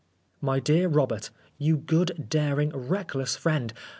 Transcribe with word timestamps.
MY 0.41 0.59
DEAR 0.61 0.87
ROBERT, 0.89 1.29
You 1.59 1.77
good, 1.77 2.25
daring 2.27 2.71
reckless 2.71 3.35
friend! 3.35 3.71